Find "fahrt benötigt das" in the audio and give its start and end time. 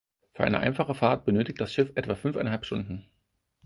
0.95-1.71